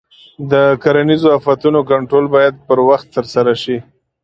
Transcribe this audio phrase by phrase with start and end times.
[0.51, 3.77] د کرنیزو آفتونو کنټرول باید پر وخت ترسره شي.